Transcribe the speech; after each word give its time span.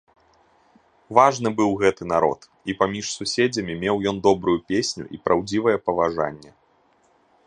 Важны 1.17 1.49
быў 1.59 1.71
гэты 1.83 2.03
народ, 2.13 2.39
і 2.73 2.77
паміж 2.79 3.05
суседзямі 3.17 3.73
меў 3.83 3.95
ён 4.13 4.17
добрую 4.29 4.57
песню 4.73 5.03
і 5.17 5.21
праўдзівае 5.29 5.77
паважанне. 5.91 6.51